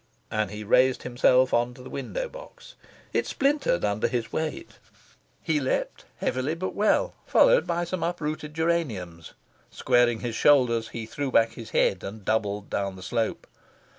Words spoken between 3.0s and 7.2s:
It splintered under his weight. He leapt heavily but well,